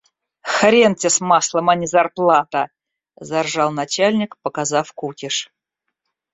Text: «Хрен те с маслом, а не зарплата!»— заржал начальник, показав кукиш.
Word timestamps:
«Хрен 0.53 0.93
те 0.99 1.09
с 1.15 1.19
маслом, 1.29 1.65
а 1.71 1.75
не 1.75 1.85
зарплата!»— 1.95 2.61
заржал 3.27 3.71
начальник, 3.81 4.31
показав 4.43 4.87
кукиш. 4.99 5.35